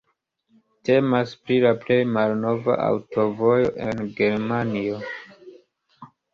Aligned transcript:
Temas 0.87 1.33
pri 1.49 1.57
la 1.65 1.73
plej 1.83 1.99
malnova 2.15 2.79
aŭtovojo 2.87 3.71
en 3.91 4.03
Germanio. 4.23 5.01